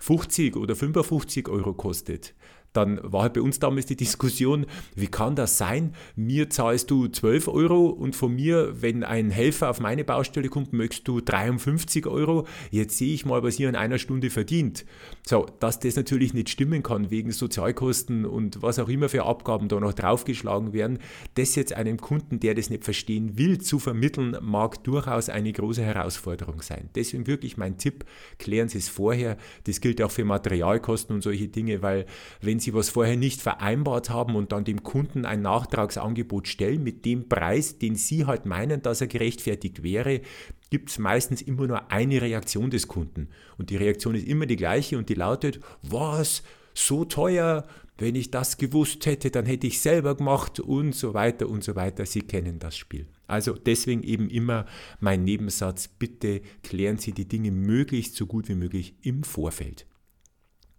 50 0.01 0.57
oder 0.57 0.75
55 0.75 1.47
Euro 1.47 1.75
kostet, 1.75 2.33
dann 2.73 2.99
war 3.03 3.23
halt 3.23 3.33
bei 3.33 3.41
uns 3.41 3.59
damals 3.59 3.85
die 3.85 3.95
Diskussion, 3.95 4.65
wie 4.95 5.07
kann 5.07 5.35
das 5.35 5.57
sein? 5.57 5.93
Mir 6.15 6.49
zahlst 6.49 6.89
du 6.89 7.07
12 7.07 7.47
Euro 7.49 7.87
und 7.87 8.15
von 8.15 8.33
mir, 8.33 8.81
wenn 8.81 9.03
ein 9.03 9.29
Helfer 9.29 9.69
auf 9.69 9.79
meine 9.79 10.03
Baustelle 10.03 10.49
kommt, 10.49 10.71
möchtest 10.71 11.07
du 11.07 11.19
53 11.19 12.07
Euro. 12.07 12.47
Jetzt 12.69 12.97
sehe 12.97 13.13
ich 13.13 13.25
mal, 13.25 13.43
was 13.43 13.59
ihr 13.59 13.67
in 13.67 13.75
einer 13.75 13.97
Stunde 13.97 14.29
verdient. 14.29 14.85
So, 15.27 15.47
dass 15.59 15.79
das 15.79 15.95
natürlich 15.95 16.33
nicht 16.33 16.49
stimmen 16.49 16.81
kann, 16.81 17.11
wegen 17.11 17.31
Sozialkosten 17.31 18.25
und 18.25 18.61
was 18.61 18.79
auch 18.79 18.89
immer 18.89 19.09
für 19.09 19.25
Abgaben 19.25 19.67
da 19.67 19.79
noch 19.79 19.93
draufgeschlagen 19.93 20.73
werden, 20.73 20.99
das 21.35 21.55
jetzt 21.55 21.73
einem 21.73 21.97
Kunden, 21.99 22.39
der 22.39 22.55
das 22.55 22.69
nicht 22.69 22.83
verstehen 22.83 23.37
will, 23.37 23.59
zu 23.59 23.79
vermitteln, 23.79 24.37
mag 24.41 24.83
durchaus 24.83 25.29
eine 25.29 25.51
große 25.51 25.83
Herausforderung 25.83 26.61
sein. 26.61 26.89
Deswegen 26.95 27.27
wirklich 27.27 27.57
mein 27.57 27.77
Tipp, 27.77 28.05
klären 28.39 28.69
Sie 28.69 28.77
es 28.77 28.87
vorher. 28.87 29.37
Das 29.65 29.81
gilt 29.81 30.01
auch 30.01 30.11
für 30.11 30.23
Materialkosten 30.23 31.15
und 31.15 31.21
solche 31.21 31.49
Dinge, 31.49 31.81
weil 31.81 32.05
wenn 32.41 32.60
Sie 32.61 32.73
was 32.73 32.89
vorher 32.89 33.17
nicht 33.17 33.41
vereinbart 33.41 34.09
haben 34.09 34.35
und 34.35 34.51
dann 34.51 34.63
dem 34.63 34.83
Kunden 34.83 35.25
ein 35.25 35.41
Nachtragsangebot 35.41 36.47
stellen 36.47 36.83
mit 36.83 37.03
dem 37.03 37.27
Preis, 37.27 37.77
den 37.77 37.95
Sie 37.95 38.25
halt 38.25 38.45
meinen, 38.45 38.81
dass 38.81 39.01
er 39.01 39.07
gerechtfertigt 39.07 39.83
wäre, 39.83 40.21
gibt 40.69 40.89
es 40.89 40.99
meistens 40.99 41.41
immer 41.41 41.67
nur 41.67 41.91
eine 41.91 42.21
Reaktion 42.21 42.69
des 42.69 42.87
Kunden. 42.87 43.27
Und 43.57 43.69
die 43.69 43.77
Reaktion 43.77 44.15
ist 44.15 44.27
immer 44.27 44.45
die 44.45 44.55
gleiche 44.55 44.97
und 44.97 45.09
die 45.09 45.15
lautet, 45.15 45.59
was, 45.81 46.43
so 46.73 47.03
teuer, 47.03 47.65
wenn 47.97 48.15
ich 48.15 48.31
das 48.31 48.57
gewusst 48.57 49.05
hätte, 49.05 49.29
dann 49.29 49.45
hätte 49.45 49.67
ich 49.67 49.79
selber 49.79 50.15
gemacht 50.15 50.59
und 50.59 50.95
so 50.95 51.13
weiter 51.13 51.47
und 51.47 51.63
so 51.63 51.75
weiter. 51.75 52.05
Sie 52.05 52.21
kennen 52.21 52.57
das 52.57 52.75
Spiel. 52.75 53.05
Also 53.27 53.53
deswegen 53.53 54.03
eben 54.03 54.29
immer 54.29 54.65
mein 54.99 55.23
Nebensatz, 55.23 55.87
bitte 55.87 56.41
klären 56.63 56.97
Sie 56.97 57.11
die 57.11 57.27
Dinge 57.27 57.51
möglichst 57.51 58.15
so 58.15 58.25
gut 58.25 58.49
wie 58.49 58.55
möglich 58.55 58.95
im 59.03 59.23
Vorfeld. 59.23 59.85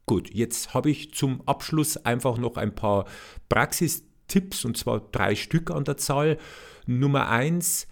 Gut, 0.06 0.32
jetzt 0.32 0.74
habe 0.74 0.90
ich 0.90 1.14
zum 1.14 1.46
Abschluss 1.46 1.96
einfach 1.96 2.36
noch 2.36 2.56
ein 2.56 2.74
paar 2.74 3.06
Praxistipps 3.48 4.64
und 4.64 4.76
zwar 4.76 5.00
drei 5.12 5.34
Stück 5.34 5.70
an 5.70 5.84
der 5.84 5.96
Zahl. 5.96 6.38
Nummer 6.86 7.28
eins, 7.28 7.86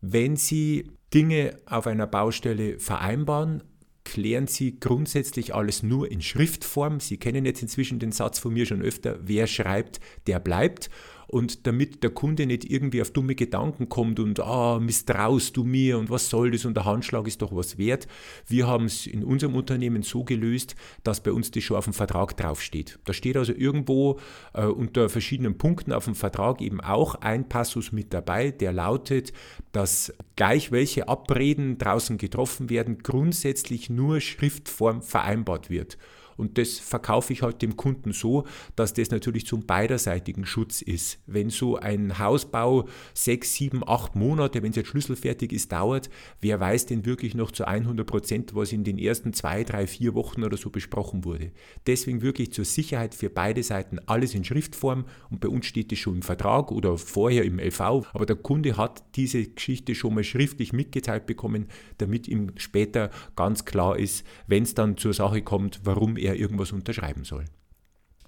wenn 0.00 0.36
Sie 0.36 0.90
Dinge 1.14 1.58
auf 1.66 1.86
einer 1.86 2.06
Baustelle 2.06 2.78
vereinbaren, 2.78 3.62
klären 4.04 4.46
Sie 4.46 4.78
grundsätzlich 4.78 5.54
alles 5.54 5.82
nur 5.82 6.10
in 6.10 6.20
Schriftform. 6.20 7.00
Sie 7.00 7.16
kennen 7.16 7.46
jetzt 7.46 7.62
inzwischen 7.62 7.98
den 7.98 8.12
Satz 8.12 8.38
von 8.38 8.52
mir 8.52 8.66
schon 8.66 8.82
öfter, 8.82 9.18
wer 9.22 9.46
schreibt, 9.46 10.00
der 10.26 10.40
bleibt. 10.40 10.90
Und 11.26 11.66
damit 11.66 12.02
der 12.02 12.10
Kunde 12.10 12.46
nicht 12.46 12.70
irgendwie 12.70 13.02
auf 13.02 13.10
dumme 13.10 13.34
Gedanken 13.34 13.88
kommt 13.88 14.20
und 14.20 14.40
ah, 14.40 14.78
misstraust 14.80 15.56
du 15.56 15.64
mir 15.64 15.98
und 15.98 16.10
was 16.10 16.28
soll 16.28 16.50
das 16.50 16.64
und 16.64 16.74
der 16.74 16.84
Handschlag 16.84 17.26
ist 17.26 17.42
doch 17.42 17.54
was 17.54 17.78
wert. 17.78 18.06
Wir 18.46 18.66
haben 18.66 18.86
es 18.86 19.06
in 19.06 19.24
unserem 19.24 19.54
Unternehmen 19.54 20.02
so 20.02 20.24
gelöst, 20.24 20.74
dass 21.02 21.22
bei 21.22 21.32
uns 21.32 21.50
das 21.50 21.62
schon 21.62 21.76
auf 21.76 21.84
dem 21.84 21.92
Vertrag 21.92 22.36
draufsteht. 22.36 22.98
Da 23.04 23.12
steht 23.12 23.36
also 23.36 23.52
irgendwo 23.52 24.18
äh, 24.52 24.64
unter 24.66 25.08
verschiedenen 25.08 25.58
Punkten 25.58 25.92
auf 25.92 26.04
dem 26.04 26.14
Vertrag 26.14 26.60
eben 26.60 26.80
auch 26.80 27.14
ein 27.16 27.48
Passus 27.48 27.92
mit 27.92 28.12
dabei, 28.12 28.50
der 28.50 28.72
lautet, 28.72 29.32
dass 29.72 30.12
gleich 30.36 30.72
welche 30.72 31.08
Abreden 31.08 31.78
draußen 31.78 32.18
getroffen 32.18 32.70
werden, 32.70 32.98
grundsätzlich 33.02 33.90
nur 33.90 34.20
Schriftform 34.20 35.02
vereinbart 35.02 35.70
wird. 35.70 35.98
Und 36.36 36.58
das 36.58 36.78
verkaufe 36.78 37.32
ich 37.32 37.42
halt 37.42 37.62
dem 37.62 37.76
Kunden 37.76 38.12
so, 38.12 38.44
dass 38.76 38.94
das 38.94 39.10
natürlich 39.10 39.46
zum 39.46 39.66
beiderseitigen 39.66 40.46
Schutz 40.46 40.82
ist. 40.82 41.18
Wenn 41.26 41.50
so 41.50 41.76
ein 41.76 42.18
Hausbau 42.18 42.88
sechs, 43.12 43.54
sieben, 43.54 43.86
acht 43.86 44.16
Monate, 44.16 44.62
wenn 44.62 44.70
es 44.70 44.76
jetzt 44.76 44.88
schlüsselfertig 44.88 45.52
ist, 45.52 45.72
dauert, 45.72 46.10
wer 46.40 46.60
weiß 46.60 46.86
denn 46.86 47.04
wirklich 47.06 47.34
noch 47.34 47.50
zu 47.50 47.66
100 47.66 48.06
Prozent, 48.06 48.54
was 48.54 48.72
in 48.72 48.84
den 48.84 48.98
ersten 48.98 49.32
zwei, 49.32 49.64
drei, 49.64 49.86
vier 49.86 50.14
Wochen 50.14 50.44
oder 50.44 50.56
so 50.56 50.70
besprochen 50.70 51.24
wurde. 51.24 51.52
Deswegen 51.86 52.22
wirklich 52.22 52.52
zur 52.52 52.64
Sicherheit 52.64 53.14
für 53.14 53.30
beide 53.30 53.62
Seiten 53.62 53.98
alles 54.06 54.34
in 54.34 54.44
Schriftform 54.44 55.04
und 55.30 55.40
bei 55.40 55.48
uns 55.48 55.66
steht 55.66 55.92
es 55.92 55.98
schon 55.98 56.16
im 56.16 56.22
Vertrag 56.22 56.72
oder 56.72 56.96
vorher 56.98 57.44
im 57.44 57.58
LV, 57.58 57.80
aber 57.80 58.26
der 58.26 58.36
Kunde 58.36 58.76
hat 58.76 59.04
diese 59.16 59.44
Geschichte 59.44 59.94
schon 59.94 60.14
mal 60.14 60.24
schriftlich 60.24 60.72
mitgeteilt 60.72 61.26
bekommen, 61.26 61.66
damit 61.98 62.28
ihm 62.28 62.52
später 62.56 63.10
ganz 63.36 63.64
klar 63.64 63.98
ist, 63.98 64.24
wenn 64.46 64.62
es 64.62 64.74
dann 64.74 64.96
zur 64.96 65.14
Sache 65.14 65.42
kommt, 65.42 65.80
warum 65.84 66.16
er 66.16 66.23
irgendwas 66.32 66.72
unterschreiben 66.72 67.24
soll. 67.24 67.44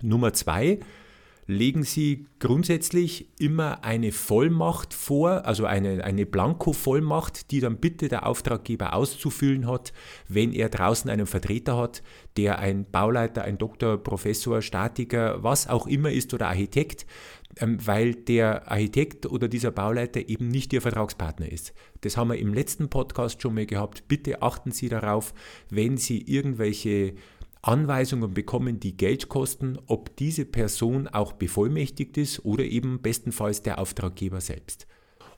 Nummer 0.03 0.35
zwei, 0.35 0.81
legen 1.47 1.85
Sie 1.85 2.27
grundsätzlich 2.41 3.29
immer 3.39 3.85
eine 3.85 4.11
Vollmacht 4.13 4.93
vor, 4.93 5.47
also 5.47 5.65
eine, 5.65 6.03
eine 6.05 6.27
Blanko-Vollmacht, 6.27 7.51
die 7.51 7.61
dann 7.61 7.79
bitte 7.79 8.09
der 8.09 8.27
Auftraggeber 8.27 8.95
auszufüllen 8.95 9.69
hat, 9.69 9.93
wenn 10.29 10.53
er 10.53 10.69
draußen 10.69 11.09
einen 11.09 11.27
Vertreter 11.27 11.77
hat, 11.77 12.03
der 12.37 12.59
ein 12.59 12.91
Bauleiter, 12.91 13.43
ein 13.43 13.59
Doktor, 13.59 13.97
Professor, 14.03 14.61
Statiker, 14.61 15.43
was 15.43 15.69
auch 15.69 15.87
immer 15.87 16.11
ist 16.11 16.35
oder 16.35 16.49
Architekt, 16.49 17.07
ähm, 17.59 17.79
weil 17.87 18.15
der 18.15 18.71
Architekt 18.71 19.27
oder 19.27 19.49
dieser 19.49 19.71
Bauleiter 19.71 20.29
eben 20.29 20.49
nicht 20.49 20.73
Ihr 20.73 20.83
Vertragspartner 20.83 21.51
ist. 21.51 21.73
Das 22.01 22.17
haben 22.17 22.31
wir 22.31 22.39
im 22.39 22.53
letzten 22.53 22.91
Podcast 22.91 23.41
schon 23.41 23.55
mal 23.55 23.67
gehabt. 23.67 24.09
Bitte 24.09 24.43
achten 24.43 24.73
Sie 24.73 24.89
darauf, 24.89 25.33
wenn 25.71 25.97
Sie 25.97 26.21
irgendwelche 26.23 27.15
Anweisungen 27.67 28.33
bekommen, 28.33 28.81
die 28.81 28.97
Geld 28.97 29.29
kosten, 29.29 29.79
ob 29.87 30.17
diese 30.17 30.45
Person 30.45 31.09
auch 31.09 31.33
bevollmächtigt 31.33 32.17
ist 32.17 32.45
oder 32.45 32.65
eben 32.65 33.03
bestenfalls 33.03 33.63
der 33.63 33.79
Auftraggeber 33.79 34.41
selbst. 34.41 34.87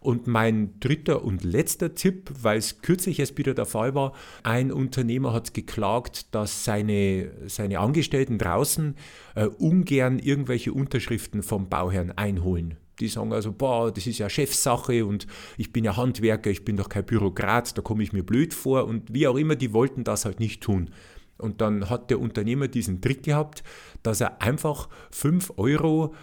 Und 0.00 0.26
mein 0.28 0.78
dritter 0.78 1.24
und 1.24 1.42
letzter 1.42 1.94
Tipp, 1.94 2.30
weil 2.42 2.58
es 2.58 2.82
kürzlich 2.82 3.18
erst 3.18 3.36
wieder 3.36 3.54
der 3.54 3.66
Fall 3.66 3.94
war, 3.94 4.12
ein 4.44 4.70
Unternehmer 4.70 5.32
hat 5.32 5.54
geklagt, 5.54 6.34
dass 6.34 6.64
seine, 6.64 7.32
seine 7.46 7.80
Angestellten 7.80 8.38
draußen 8.38 8.94
äh, 9.34 9.46
ungern 9.46 10.18
irgendwelche 10.20 10.72
Unterschriften 10.72 11.42
vom 11.42 11.68
Bauherrn 11.68 12.12
einholen. 12.12 12.76
Die 13.00 13.08
sagen 13.08 13.32
also, 13.32 13.52
boah, 13.52 13.92
das 13.92 14.06
ist 14.06 14.18
ja 14.18 14.28
Chefsache 14.28 15.04
und 15.04 15.26
ich 15.56 15.72
bin 15.72 15.84
ja 15.84 15.96
Handwerker, 15.96 16.50
ich 16.50 16.64
bin 16.64 16.76
doch 16.76 16.88
kein 16.88 17.06
Bürokrat, 17.06 17.76
da 17.76 17.82
komme 17.82 18.02
ich 18.02 18.12
mir 18.12 18.24
blöd 18.24 18.54
vor 18.54 18.86
und 18.86 19.12
wie 19.12 19.26
auch 19.26 19.36
immer, 19.36 19.56
die 19.56 19.72
wollten 19.72 20.04
das 20.04 20.24
halt 20.24 20.40
nicht 20.40 20.62
tun. 20.62 20.90
Und 21.38 21.60
dann 21.60 21.88
hat 21.88 22.10
der 22.10 22.20
Unternehmer 22.20 22.68
diesen 22.68 23.00
Trick 23.00 23.22
gehabt, 23.22 23.62
dass 24.02 24.20
er 24.20 24.42
einfach 24.42 24.88
5 25.10 25.54
Euro 25.56 26.14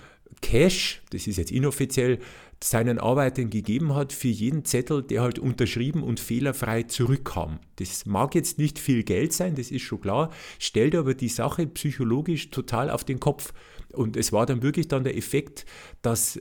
Cash, 0.42 1.02
das 1.12 1.28
ist 1.28 1.38
jetzt 1.38 1.52
inoffiziell, 1.52 2.20
seinen 2.64 3.00
Arbeitern 3.00 3.50
gegeben 3.50 3.96
hat 3.96 4.14
für 4.14 4.28
jeden 4.28 4.66
Zettel, 4.66 5.04
der 5.04 5.22
halt 5.22 5.40
unterschrieben 5.40 6.04
und 6.04 6.20
fehlerfrei 6.20 6.84
zurückkam. 6.84 7.60
Das 7.76 8.06
mag 8.06 8.34
jetzt 8.34 8.58
nicht 8.58 8.80
viel 8.80 9.04
Geld 9.04 9.34
sein, 9.34 9.56
das 9.56 9.72
ist 9.72 9.84
schon 9.84 10.02
klar, 10.02 10.32
stellt 10.60 10.96
aber 10.96 11.14
die 11.14 11.30
Sache 11.30 11.68
psychologisch 11.68 12.50
total 12.50 12.90
auf 12.90 13.04
den 13.04 13.20
Kopf. 13.20 13.54
Und 13.92 14.18
es 14.18 14.32
war 14.32 14.46
dann 14.46 14.62
wirklich 14.62 14.88
dann 14.88 15.04
der 15.04 15.18
Effekt, 15.18 15.66
dass 16.02 16.40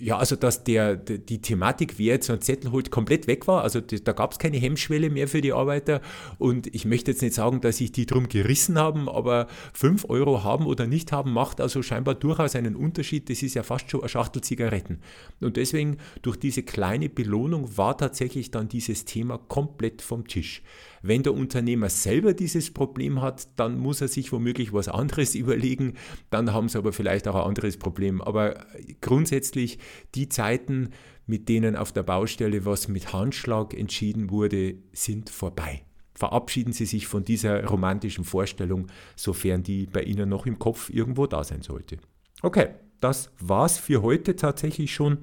ja, 0.00 0.18
also 0.18 0.36
dass 0.36 0.64
der, 0.64 0.96
die 0.96 1.40
Thematik, 1.40 1.98
wer 1.98 2.14
jetzt 2.14 2.30
einen 2.30 2.40
Zettel 2.40 2.72
holt, 2.72 2.90
komplett 2.90 3.26
weg 3.26 3.46
war. 3.46 3.62
Also 3.62 3.80
da 3.80 4.12
gab 4.12 4.32
es 4.32 4.38
keine 4.38 4.56
Hemmschwelle 4.56 5.10
mehr 5.10 5.28
für 5.28 5.40
die 5.40 5.52
Arbeiter. 5.52 6.00
Und 6.38 6.74
ich 6.74 6.84
möchte 6.84 7.10
jetzt 7.10 7.22
nicht 7.22 7.34
sagen, 7.34 7.60
dass 7.60 7.78
sich 7.78 7.92
die 7.92 8.06
drum 8.06 8.28
gerissen 8.28 8.78
haben, 8.78 9.08
aber 9.08 9.46
5 9.74 10.06
Euro 10.08 10.44
haben 10.44 10.66
oder 10.66 10.86
nicht 10.86 11.12
haben, 11.12 11.32
macht 11.32 11.60
also 11.60 11.82
scheinbar 11.82 12.14
durchaus 12.14 12.56
einen 12.56 12.76
Unterschied. 12.76 13.30
Das 13.30 13.42
ist 13.42 13.54
ja 13.54 13.62
fast 13.62 13.90
schon 13.90 14.00
eine 14.00 14.08
Schachtel 14.08 14.42
Zigaretten. 14.42 15.00
Und 15.40 15.56
deswegen, 15.56 15.98
durch 16.22 16.36
diese 16.36 16.62
kleine 16.62 17.08
Belohnung 17.08 17.76
war 17.76 17.96
tatsächlich 17.96 18.50
dann 18.50 18.68
dieses 18.68 19.04
Thema 19.04 19.38
komplett 19.38 20.02
vom 20.02 20.26
Tisch. 20.26 20.62
Wenn 21.02 21.22
der 21.22 21.34
Unternehmer 21.34 21.88
selber 21.88 22.34
dieses 22.34 22.72
Problem 22.72 23.22
hat, 23.22 23.48
dann 23.56 23.78
muss 23.78 24.00
er 24.00 24.08
sich 24.08 24.32
womöglich 24.32 24.72
was 24.72 24.88
anderes 24.88 25.34
überlegen. 25.34 25.94
Dann 26.30 26.52
haben 26.52 26.68
sie 26.68 26.78
aber 26.78 26.92
vielleicht 26.92 27.26
auch 27.28 27.36
ein 27.36 27.48
anderes 27.48 27.78
Problem. 27.78 28.20
Aber 28.20 28.66
grundsätzlich 29.00 29.69
die 30.14 30.28
Zeiten, 30.28 30.90
mit 31.26 31.48
denen 31.48 31.76
auf 31.76 31.92
der 31.92 32.02
Baustelle 32.02 32.64
was 32.64 32.88
mit 32.88 33.12
Handschlag 33.12 33.74
entschieden 33.74 34.30
wurde, 34.30 34.74
sind 34.92 35.30
vorbei. 35.30 35.82
Verabschieden 36.14 36.72
Sie 36.72 36.84
sich 36.84 37.06
von 37.06 37.24
dieser 37.24 37.64
romantischen 37.64 38.24
Vorstellung, 38.24 38.88
sofern 39.16 39.62
die 39.62 39.86
bei 39.86 40.02
Ihnen 40.02 40.28
noch 40.28 40.44
im 40.44 40.58
Kopf 40.58 40.90
irgendwo 40.90 41.26
da 41.26 41.44
sein 41.44 41.62
sollte. 41.62 41.98
Okay, 42.42 42.68
das 43.00 43.30
war's 43.38 43.78
für 43.78 44.02
heute 44.02 44.36
tatsächlich 44.36 44.92
schon. 44.92 45.18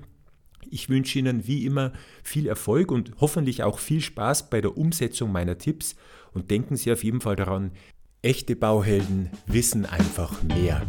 Ich 0.70 0.89
wünsche 0.89 1.20
Ihnen 1.20 1.48
wie 1.48 1.66
immer 1.66 1.94
viel 2.24 2.48
Erfolg 2.48 2.92
und 2.92 3.12
hoffentlich 3.20 3.63
auch 3.63 3.80
viel 3.80 4.01
Spaß 4.01 4.50
bei 4.50 4.60
der 4.62 4.77
Umsetzung 4.77 5.32
meiner 5.32 5.58
Tipps 5.58 5.96
und 6.34 6.51
denken 6.51 6.75
Sie 6.75 6.92
auf 6.92 7.04
jeden 7.04 7.22
Fall 7.22 7.36
daran, 7.36 7.72
echte 8.22 8.56
Bauhelden 8.56 9.30
wissen 9.46 9.86
einfach 9.86 10.42
mehr. 10.44 10.86